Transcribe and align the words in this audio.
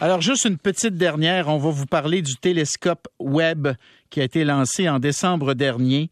Alors, 0.00 0.20
juste 0.20 0.44
une 0.44 0.58
petite 0.58 0.94
dernière. 0.94 1.48
On 1.48 1.58
va 1.58 1.70
vous 1.70 1.86
parler 1.86 2.22
du 2.22 2.36
télescope 2.36 3.08
Webb 3.18 3.74
qui 4.10 4.20
a 4.20 4.24
été 4.24 4.44
lancé 4.44 4.88
en 4.88 5.00
décembre 5.00 5.54
dernier. 5.54 6.08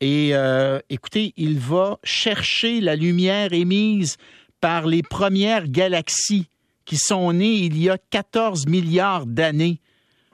Et 0.00 0.30
euh, 0.32 0.78
écoutez, 0.88 1.34
il 1.36 1.58
va 1.58 1.98
chercher 2.02 2.80
la 2.80 2.96
lumière 2.96 3.52
émise 3.52 4.16
par 4.62 4.86
les 4.86 5.02
premières 5.02 5.68
galaxies 5.68 6.48
qui 6.86 6.96
sont 6.96 7.30
nées 7.34 7.56
il 7.56 7.76
y 7.76 7.90
a 7.90 7.98
14 7.98 8.68
milliards 8.68 9.26
d'années. 9.26 9.80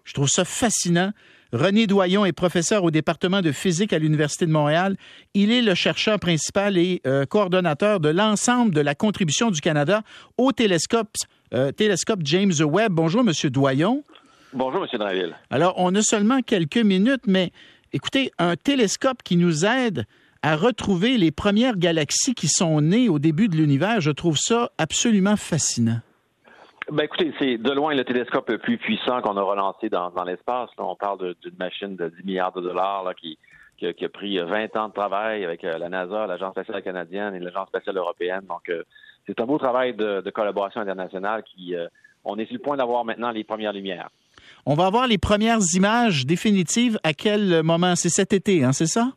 Je 0.04 0.12
trouve 0.12 0.28
ça 0.28 0.44
fascinant. 0.44 1.12
René 1.52 1.88
Doyon 1.88 2.24
est 2.24 2.32
professeur 2.32 2.84
au 2.84 2.92
département 2.92 3.42
de 3.42 3.50
physique 3.50 3.92
à 3.92 3.98
l'Université 3.98 4.46
de 4.46 4.52
Montréal. 4.52 4.96
Il 5.34 5.50
est 5.50 5.60
le 5.60 5.74
chercheur 5.74 6.20
principal 6.20 6.78
et 6.78 7.02
euh, 7.06 7.26
coordonnateur 7.26 7.98
de 7.98 8.10
l'ensemble 8.10 8.72
de 8.72 8.80
la 8.80 8.94
contribution 8.94 9.50
du 9.50 9.60
Canada 9.60 10.02
au 10.38 10.52
télescope, 10.52 11.14
euh, 11.52 11.72
télescope 11.72 12.20
James 12.24 12.52
Webb. 12.60 12.92
Bonjour, 12.92 13.24
Monsieur 13.24 13.50
Doyon. 13.50 14.04
Bonjour, 14.52 14.82
M. 14.84 14.98
Draville. 14.98 15.36
Alors, 15.50 15.74
on 15.76 15.94
a 15.94 16.02
seulement 16.02 16.40
quelques 16.40 16.76
minutes, 16.76 17.22
mais 17.26 17.52
écoutez, 17.92 18.30
un 18.38 18.56
télescope 18.56 19.22
qui 19.22 19.36
nous 19.36 19.64
aide 19.64 20.04
à 20.42 20.56
retrouver 20.56 21.16
les 21.16 21.30
premières 21.30 21.76
galaxies 21.76 22.34
qui 22.34 22.48
sont 22.48 22.80
nées 22.80 23.08
au 23.08 23.18
début 23.18 23.48
de 23.48 23.56
l'univers, 23.56 24.00
je 24.00 24.10
trouve 24.10 24.36
ça 24.36 24.70
absolument 24.76 25.36
fascinant. 25.36 26.00
Ben 26.90 27.04
écoutez, 27.04 27.32
c'est 27.38 27.58
de 27.58 27.70
loin 27.70 27.94
le 27.94 28.04
télescope 28.04 28.50
le 28.50 28.58
plus 28.58 28.76
puissant 28.76 29.22
qu'on 29.22 29.36
a 29.36 29.42
relancé 29.42 29.88
dans, 29.88 30.10
dans 30.10 30.24
l'espace. 30.24 30.68
On 30.78 30.96
parle 30.96 31.34
d'une 31.42 31.56
machine 31.58 31.94
de 31.94 32.08
10 32.08 32.24
milliards 32.24 32.52
de 32.52 32.60
dollars 32.60 33.04
là, 33.04 33.14
qui, 33.14 33.38
qui, 33.90 34.04
a 34.04 34.08
pris 34.08 34.38
20 34.38 34.76
ans 34.76 34.88
de 34.88 34.92
travail 34.92 35.44
avec 35.44 35.64
euh, 35.64 35.78
la 35.78 35.88
NASA, 35.88 36.26
l'Agence 36.26 36.52
spatiale 36.52 36.82
canadienne 36.82 37.34
et 37.34 37.40
l'Agence 37.40 37.68
spatiale 37.68 37.96
européenne. 37.96 38.42
Donc, 38.48 38.68
euh, 38.68 38.84
c'est 39.26 39.40
un 39.40 39.46
beau 39.46 39.58
travail 39.58 39.94
de, 39.94 40.22
collaboration 40.30 40.80
internationale 40.80 41.42
qui, 41.42 41.74
euh, 41.74 41.88
on 42.24 42.38
est 42.38 42.46
sur 42.46 42.54
le 42.54 42.60
point 42.60 42.76
d'avoir 42.76 43.04
maintenant 43.04 43.30
les 43.30 43.44
premières 43.44 43.72
lumières. 43.72 44.10
On 44.64 44.74
va 44.74 44.86
avoir 44.86 45.08
les 45.08 45.18
premières 45.18 45.60
images 45.74 46.24
définitives 46.24 46.98
à 47.02 47.12
quel 47.12 47.62
moment? 47.62 47.96
C'est 47.96 48.08
cet 48.08 48.32
été, 48.32 48.62
hein, 48.62 48.72
c'est 48.72 48.86
ça? 48.86 49.12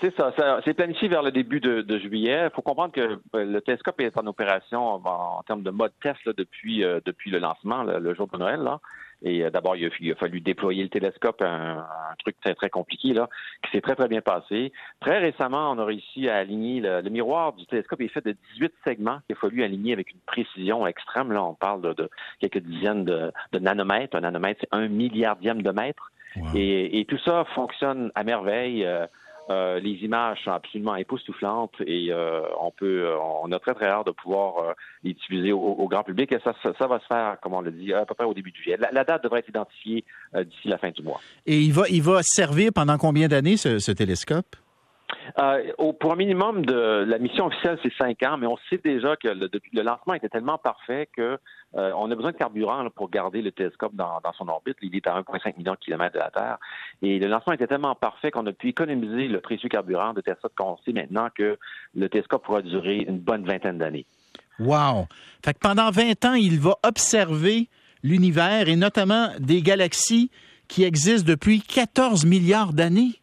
C'est 0.00 0.14
ça, 0.16 0.32
c'est 0.64 0.74
planifié 0.74 1.08
vers 1.08 1.22
le 1.22 1.30
début 1.30 1.60
de, 1.60 1.98
juillet. 1.98 2.46
Il 2.46 2.54
faut 2.54 2.62
comprendre 2.62 2.92
que 2.92 3.00
euh, 3.00 3.44
le 3.44 3.60
télescope 3.60 4.00
est 4.00 4.16
en 4.18 4.26
opération 4.26 5.00
en, 5.04 5.42
termes 5.42 5.62
de 5.62 5.70
mode 5.70 5.92
test 6.02 6.28
depuis, 6.28 6.84
euh, 6.84 7.00
depuis 7.04 7.30
le 7.30 7.38
lancement, 7.38 7.82
le 7.82 8.14
jour 8.14 8.26
de 8.28 8.38
Noël. 8.38 8.60
Là. 8.60 8.80
Et 9.24 9.42
euh, 9.42 9.50
d'abord, 9.50 9.74
il, 9.76 9.86
a 9.86 10.14
fallu 10.16 10.40
déployer 10.40 10.82
le 10.82 10.90
télescope, 10.90 11.40
un, 11.42 11.84
truc 12.18 12.36
très, 12.40 12.54
très 12.54 12.70
compliqué, 12.70 13.14
là, 13.14 13.28
qui 13.64 13.70
s'est 13.72 13.80
très, 13.80 13.96
très 13.96 14.06
bien 14.06 14.20
passé. 14.20 14.72
Très 15.00 15.18
récemment, 15.18 15.72
on 15.72 15.78
a 15.78 15.84
réussi 15.84 16.28
à 16.28 16.36
aligner 16.36 16.80
le, 16.80 17.02
miroir 17.08 17.54
du 17.54 17.66
télescope 17.66 18.00
est 18.02 18.08
fait 18.08 18.24
de 18.24 18.36
18 18.54 18.72
segments 18.84 19.18
qu'il 19.26 19.36
a 19.36 19.40
fallu 19.40 19.62
aligner 19.62 19.92
avec 19.94 20.10
une 20.12 20.20
précision 20.26 20.86
extrême. 20.86 21.32
Là, 21.32 21.42
on 21.42 21.54
parle 21.54 21.94
de, 21.94 22.10
quelques 22.40 22.58
dizaines 22.58 23.04
de, 23.04 23.32
nanomètres. 23.58 24.16
Un 24.16 24.20
nanomètre, 24.20 24.60
c'est 24.60 24.76
un 24.76 24.88
milliardième 24.88 25.62
de 25.62 25.70
mètre. 25.70 26.12
Et, 26.54 27.06
tout 27.08 27.18
ça 27.24 27.44
fonctionne 27.54 28.10
à 28.14 28.24
merveille. 28.24 28.84
Euh, 28.84 29.06
les 29.50 29.98
images 30.02 30.38
sont 30.44 30.52
absolument 30.52 30.96
époustouflantes 30.96 31.74
et 31.86 32.08
euh, 32.10 32.42
on 32.60 32.70
peut, 32.70 33.04
euh, 33.04 33.18
on 33.42 33.52
a 33.52 33.58
très 33.58 33.74
très 33.74 33.86
hâte 33.86 34.06
de 34.06 34.12
pouvoir 34.12 34.74
les 35.02 35.10
utiliser 35.10 35.52
au, 35.52 35.86
grand 35.88 36.02
public 36.02 36.32
et 36.32 36.38
ça, 36.42 36.54
ça, 36.62 36.86
va 36.86 36.98
se 37.00 37.06
faire, 37.06 37.36
comme 37.42 37.54
on 37.54 37.60
l'a 37.60 37.70
dit, 37.70 37.92
à 37.92 38.06
peu 38.06 38.14
près 38.14 38.24
au 38.24 38.34
début 38.34 38.50
du 38.50 38.62
juillet. 38.62 38.78
La, 38.92 39.04
date 39.04 39.22
devrait 39.22 39.40
être 39.40 39.48
identifiée 39.48 40.04
d'ici 40.34 40.68
la 40.68 40.78
fin 40.78 40.90
du 40.90 41.02
mois. 41.02 41.20
Et 41.46 41.60
il 41.60 41.72
va, 41.72 41.88
il 41.88 42.02
va 42.02 42.20
servir 42.22 42.70
pendant 42.74 42.96
combien 42.96 43.28
d'années 43.28 43.56
ce 43.56 43.92
télescope? 43.92 44.56
Euh, 45.38 45.72
pour 46.00 46.12
un 46.12 46.16
minimum 46.16 46.64
de 46.64 47.04
la 47.06 47.18
mission 47.18 47.46
officielle, 47.46 47.78
c'est 47.82 47.92
cinq 47.94 48.22
ans, 48.22 48.36
mais 48.38 48.46
on 48.46 48.56
sait 48.68 48.80
déjà 48.82 49.16
que 49.16 49.28
le, 49.28 49.48
lancement 49.82 50.14
était 50.14 50.28
tellement 50.28 50.58
parfait 50.58 51.08
que 51.16 51.38
euh, 51.76 51.92
on 51.96 52.10
a 52.10 52.14
besoin 52.14 52.32
de 52.32 52.36
carburant 52.36 52.88
pour 52.90 53.10
garder 53.10 53.42
le 53.42 53.50
télescope 53.50 53.94
dans, 53.94 54.20
son 54.36 54.48
orbite. 54.48 54.76
Il 54.82 54.94
est 54.94 55.06
à 55.06 55.20
1,5 55.20 55.56
million 55.56 55.72
de 55.72 55.78
kilomètres 55.78 56.14
de 56.14 56.20
la 56.20 56.30
Terre. 56.30 56.58
Et 57.02 57.18
le 57.18 57.26
lancement 57.26 57.54
était 57.54 57.66
tellement 57.66 57.94
parfait 57.94 58.30
qu'on 58.30 58.46
a 58.46 58.52
pu 58.52 58.68
économiser 58.68 59.28
le 59.28 59.40
précieux 59.40 59.68
carburant 59.68 60.12
de 60.12 60.20
telle 60.20 60.36
qu'on 60.56 60.76
sait 60.84 60.92
maintenant 60.92 61.28
que 61.36 61.58
le 61.94 62.08
télescope 62.08 62.44
pourra 62.44 62.62
durer 62.62 62.98
une 62.98 63.18
bonne 63.18 63.44
vingtaine 63.44 63.78
d'années. 63.78 64.06
Wow! 64.58 65.06
Fait 65.44 65.54
que 65.54 65.58
pendant 65.58 65.90
20 65.90 66.24
ans, 66.26 66.34
il 66.34 66.60
va 66.60 66.76
observer 66.84 67.68
l'univers 68.02 68.68
et 68.68 68.76
notamment 68.76 69.30
des 69.40 69.62
galaxies 69.62 70.30
qui 70.68 70.84
existent 70.84 71.26
depuis 71.26 71.60
14 71.60 72.24
milliards 72.24 72.72
d'années. 72.72 73.20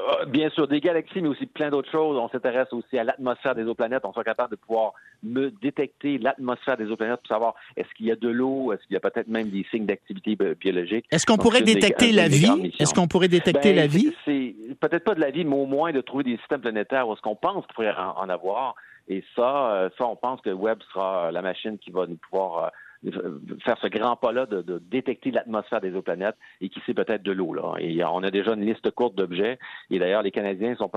Euh, 0.00 0.24
bien 0.26 0.50
sûr, 0.50 0.68
des 0.68 0.80
galaxies, 0.80 1.20
mais 1.20 1.28
aussi 1.28 1.46
plein 1.46 1.70
d'autres 1.70 1.90
choses. 1.90 2.16
On 2.16 2.28
s'intéresse 2.28 2.72
aussi 2.72 2.98
à 2.98 3.04
l'atmosphère 3.04 3.54
des 3.54 3.64
planètes. 3.74 4.02
On 4.04 4.12
sera 4.12 4.24
capable 4.24 4.52
de 4.52 4.56
pouvoir 4.56 4.92
me 5.22 5.50
détecter 5.50 6.18
l'atmosphère 6.18 6.76
des 6.76 6.84
planètes 6.96 7.20
pour 7.20 7.28
savoir 7.28 7.54
est-ce 7.76 7.88
qu'il 7.94 8.06
y 8.06 8.12
a 8.12 8.16
de 8.16 8.28
l'eau, 8.28 8.72
est-ce 8.72 8.82
qu'il 8.86 8.94
y 8.94 8.96
a 8.96 9.00
peut-être 9.00 9.28
même 9.28 9.50
des 9.50 9.66
signes 9.70 9.86
d'activité 9.86 10.36
biologique. 10.54 11.06
Est-ce 11.10 11.26
qu'on 11.26 11.36
pourrait 11.36 11.62
détecter 11.62 12.12
la 12.12 12.28
vie? 12.28 12.72
Est-ce 12.78 12.94
qu'on 12.94 13.08
pourrait 13.08 13.28
détecter 13.28 13.74
la 13.74 13.86
vie? 13.86 14.14
C'est 14.24 14.54
peut-être 14.80 15.04
pas 15.04 15.14
de 15.14 15.20
la 15.20 15.30
vie, 15.30 15.44
mais 15.44 15.56
au 15.56 15.66
moins 15.66 15.92
de 15.92 16.00
trouver 16.00 16.24
des 16.24 16.36
systèmes 16.38 16.60
planétaires 16.60 17.08
où 17.08 17.12
est-ce 17.12 17.20
qu'on 17.20 17.36
pense 17.36 17.66
qu'il 17.66 17.74
pourrait 17.74 17.94
en, 18.16 18.28
avoir. 18.28 18.74
Et 19.10 19.24
ça, 19.34 19.72
euh, 19.72 19.90
ça, 19.98 20.06
on 20.06 20.14
pense 20.14 20.40
que 20.40 20.50
Webb 20.50 20.78
sera 20.92 21.32
la 21.32 21.42
machine 21.42 21.78
qui 21.78 21.90
va 21.90 22.06
nous 22.06 22.16
pouvoir 22.16 22.70
euh, 23.04 23.40
faire 23.64 23.76
ce 23.82 23.88
grand 23.88 24.14
pas-là 24.14 24.46
de, 24.46 24.80
détecter 24.88 25.32
l'atmosphère 25.32 25.80
des 25.80 25.90
autres 25.90 26.02
planètes 26.02 26.36
et 26.60 26.68
qui 26.68 26.80
sait 26.86 26.94
peut-être 26.94 27.24
de 27.24 27.32
l'eau. 27.32 27.56
Et 27.80 28.04
on 28.04 28.22
a 28.22 28.30
déjà 28.30 28.54
une 28.54 28.64
liste 28.64 28.88
courte 28.92 29.16
d'objets. 29.16 29.58
Et 29.90 29.98
d'ailleurs, 29.98 30.22
les 30.22 30.30
Canadiens 30.30 30.76
sont, 30.76 30.88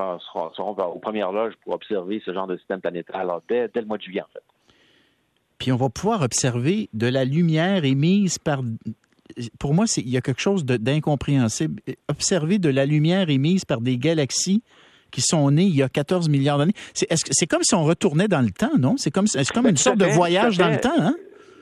seront, 0.56 0.76
aux 0.76 1.00
premières 1.00 1.32
loges 1.32 1.56
pour 1.64 1.74
observer 1.74 2.22
ce 2.24 2.32
genre 2.32 2.46
de 2.46 2.56
système 2.58 2.82
planétaire 2.82 3.26
dès, 3.50 3.68
le 3.74 3.86
mois 3.86 3.98
de 3.98 4.04
juillet, 4.04 4.22
en 4.22 4.32
fait. 4.32 4.44
Puis 5.58 5.72
on 5.72 5.78
va 5.78 5.90
pouvoir 5.90 6.22
observer 6.22 6.90
de 6.94 7.08
la 7.08 7.26
lumière 7.26 7.84
émise 7.84 8.38
par 8.38 8.62
pour 9.58 9.74
moi, 9.74 9.86
il 9.98 10.10
y 10.10 10.18
a 10.18 10.22
quelque 10.22 10.42
chose 10.42 10.66
d'incompréhensible. 10.66 11.82
Observer 12.10 12.60
de 12.60 12.70
la 12.70 12.86
lumière 12.86 13.30
émise 13.30 13.66
par 13.66 13.82
des 13.82 13.98
galaxies 13.98 14.62
qui 15.14 15.22
sont 15.22 15.50
nées 15.52 15.64
il 15.64 15.76
y 15.76 15.84
a 15.84 15.90
14 15.90 16.28
milliards 16.28 16.58
d'années. 16.58 16.74
C'est 16.94 17.48
comme 17.48 17.64
si 17.64 17.76
on 17.76 17.84
retournait 17.84 18.28
dans 18.28 18.42
le 18.42 18.52
temps, 18.52 18.78
non? 18.78 18.96
C'est 18.98 19.12
comme, 19.12 19.28
comme 19.54 19.68
une 19.68 19.78
sorte 19.78 19.98
de 19.98 20.06
voyage 20.06 20.58
dans 20.58 20.70
le 20.70 20.80
temps, 20.80 21.00
hein? 21.00 21.16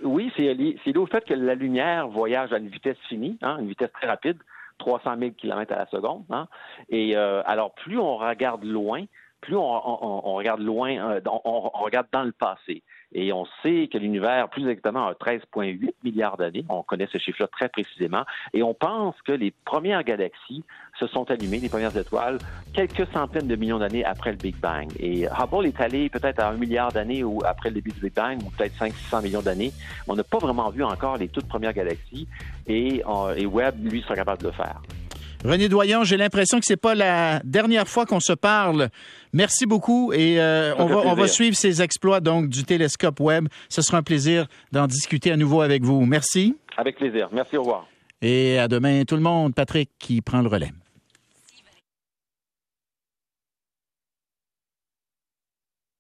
Oui, 0.04 0.32
c'est 0.36 0.54
lié 0.56 0.78
au 0.96 1.06
fait 1.06 1.24
que 1.26 1.36
la 1.36 1.54
lumière 1.54 2.08
voyage 2.08 2.52
à 2.54 2.58
une 2.58 2.70
vitesse 2.70 2.98
finie, 3.08 3.38
hein, 3.44 3.58
une 3.60 3.68
vitesse 3.68 3.92
très 3.94 4.08
rapide, 4.08 4.38
300 4.80 5.12
000 5.20 5.32
km 5.38 5.72
à 5.74 5.78
la 5.78 5.86
seconde. 5.88 6.24
Hein. 6.32 6.48
Et 6.90 7.16
euh, 7.16 7.44
alors, 7.46 7.74
plus 7.76 8.00
on 8.00 8.18
regarde 8.18 8.64
loin, 8.64 9.04
plus 9.42 9.56
on, 9.56 10.36
regarde 10.36 10.62
loin, 10.62 10.96
euh, 10.98 11.20
on, 11.44 11.70
regarde 11.70 12.08
dans 12.12 12.24
le 12.24 12.32
passé. 12.32 12.84
Et 13.14 13.34
on 13.34 13.46
sait 13.62 13.90
que 13.92 13.98
l'univers, 13.98 14.48
plus 14.50 14.62
exactement, 14.62 15.08
a 15.08 15.14
13,8 15.14 15.94
milliards 16.04 16.38
d'années. 16.38 16.64
On 16.70 16.84
connaît 16.84 17.08
ce 17.12 17.18
chiffre-là 17.18 17.48
très 17.48 17.68
précisément. 17.68 18.24
Et 18.54 18.64
on 18.64 18.74
pense 18.74 19.16
que 19.24 19.34
les 19.34 19.52
premières 19.66 20.04
galaxies 20.04 20.64
se 20.98 21.08
sont 21.08 21.30
allumées, 21.30 21.60
les 21.60 21.68
premières 21.68 21.96
étoiles, 21.98 22.38
quelques 22.74 23.06
centaines 23.12 23.48
de 23.48 23.56
millions 23.56 23.80
d'années 23.80 24.06
après 24.06 24.32
le 24.32 24.38
Big 24.38 24.56
Bang. 24.56 24.88
Et 24.98 25.26
Hubble 25.26 25.66
est 25.66 25.82
allé 25.82 26.10
peut-être 26.10 26.40
à 26.40 26.50
un 26.50 26.58
milliard 26.58 26.92
d'années 26.92 27.24
ou 27.24 27.40
après 27.44 27.70
le 27.70 27.76
début 27.76 27.92
du 27.92 28.00
Big 28.00 28.14
Bang, 28.14 28.42
ou 28.46 28.50
peut-être 28.52 28.76
500 28.76 29.24
millions 29.24 29.42
d'années. 29.42 29.72
On 30.08 30.16
n'a 30.16 30.24
pas 30.24 30.38
vraiment 30.38 30.70
vu 30.70 30.84
encore 30.84 31.18
les 31.18 31.28
toutes 31.28 31.48
premières 31.48 31.74
galaxies. 31.74 32.28
Et, 32.68 33.04
euh, 33.06 33.36
et 33.36 33.46
Webb, 33.46 33.76
lui, 33.84 34.02
sera 34.04 34.16
capable 34.16 34.42
de 34.42 34.48
le 34.48 34.54
faire. 34.54 34.82
René 35.44 35.70
Doyon, 35.70 36.04
j'ai 36.04 36.18
l'impression 36.18 36.60
que 36.60 36.66
c'est 36.66 36.78
pas 36.78 36.94
la 36.94 37.42
dernière 37.44 37.88
fois 37.88 38.06
qu'on 38.06 38.20
se 38.20 38.34
parle. 38.34 38.90
Merci 39.34 39.66
beaucoup 39.66 40.14
et 40.14 40.40
euh, 40.40 40.76
on, 40.78 40.86
va, 40.86 40.98
on 40.98 41.14
va 41.16 41.28
suivre 41.28 41.56
ces 41.56 41.82
exploits 41.82 42.20
donc 42.20 42.48
du 42.48 42.64
télescope 42.64 43.20
Webb. 43.20 43.48
Ce 43.68 43.82
sera 43.82 43.98
un 43.98 44.04
plaisir 44.04 44.46
d'en 44.72 44.86
discuter 44.86 45.32
à 45.32 45.38
nouveau 45.38 45.62
avec 45.62 45.84
vous. 45.84 46.06
Merci. 46.06 46.56
Avec 46.78 46.98
plaisir. 46.98 47.30
Merci, 47.32 47.58
au 47.58 47.62
revoir. 47.62 47.88
Et 48.22 48.60
à 48.60 48.68
demain 48.68 49.04
tout 49.04 49.16
le 49.16 49.22
monde. 49.22 49.56
Patrick 49.56 49.90
qui 49.98 50.22
prend 50.22 50.42
le 50.42 50.48
relais. 50.48 50.72